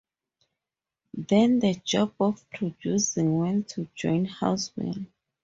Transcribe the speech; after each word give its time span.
Then 1.13 1.59
the 1.59 1.75
job 1.75 2.15
of 2.21 2.43
producing 2.49 3.37
went 3.37 3.69
to 3.69 3.87
John 3.93 4.25
Houseman. 4.25 5.13